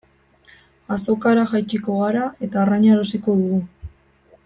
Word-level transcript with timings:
Azokara 0.95 1.43
jaitsiko 1.53 1.99
gara 1.99 2.25
eta 2.49 2.61
arraina 2.65 2.93
erosiko 2.97 3.37
dugu. 3.45 3.65